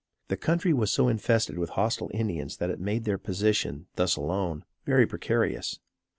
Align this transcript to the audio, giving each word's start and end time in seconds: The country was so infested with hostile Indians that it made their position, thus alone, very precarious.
The 0.29 0.35
country 0.35 0.73
was 0.73 0.91
so 0.91 1.07
infested 1.07 1.59
with 1.59 1.69
hostile 1.77 2.09
Indians 2.11 2.57
that 2.57 2.71
it 2.71 2.79
made 2.79 3.03
their 3.05 3.19
position, 3.19 3.85
thus 3.97 4.15
alone, 4.15 4.65
very 4.83 5.05
precarious. 5.05 5.77